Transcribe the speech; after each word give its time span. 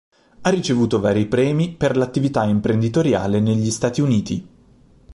Ha 0.41 0.49
ricevuto 0.49 0.99
vari 0.99 1.27
premi 1.27 1.73
per 1.75 1.95
l'attività 1.95 2.43
imprenditoriale 2.45 3.39
negli 3.39 3.69
Stati 3.69 4.01
Uniti. 4.01 4.47